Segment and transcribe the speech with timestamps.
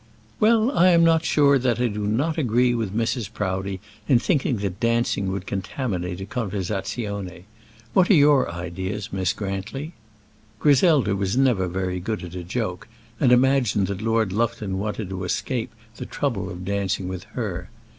[0.39, 3.31] "Well, I am not sure that I do not agree with Mrs.
[3.31, 7.43] Proudie in thinking that dancing would contaminate a conversazione.
[7.93, 9.93] What are your ideas, Miss Grantly?"
[10.57, 12.87] Griselda was never very good at a joke,
[13.19, 17.69] and imagined that Lord Lufton wanted to escape the trouble of dancing with her.